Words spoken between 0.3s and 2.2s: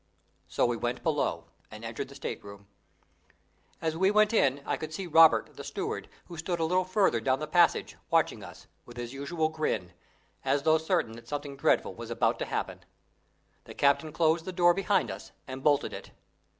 So we went below, and entered the